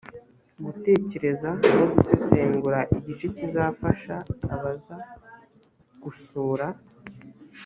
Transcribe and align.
gutekereza 0.65 1.49
no 1.75 1.85
gusesengura 1.93 2.79
igice 2.97 3.25
kizafasha 3.35 4.15
abaza 4.53 4.97
gusura 6.03 6.67